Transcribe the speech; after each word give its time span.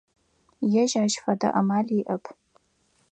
Ежь 0.81 0.95
ащ 1.03 1.13
фэдэ 1.23 1.49
амал 1.59 1.87
иӏэп. 1.99 2.23